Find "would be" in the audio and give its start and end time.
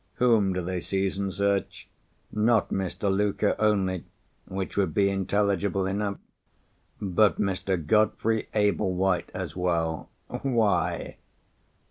4.75-5.11